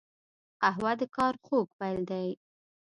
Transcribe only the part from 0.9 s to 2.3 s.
د کار خوږ پیل دی